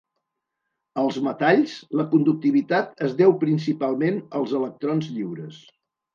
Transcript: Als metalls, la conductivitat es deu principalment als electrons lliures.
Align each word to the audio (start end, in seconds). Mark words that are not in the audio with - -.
Als 1.01 1.19
metalls, 1.27 1.75
la 1.99 2.05
conductivitat 2.13 3.05
es 3.09 3.15
deu 3.21 3.37
principalment 3.45 4.19
als 4.43 4.57
electrons 4.63 5.13
lliures. 5.21 5.63